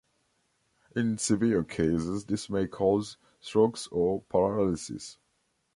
[0.95, 5.19] In severe cases this may cause strokes or paralysis.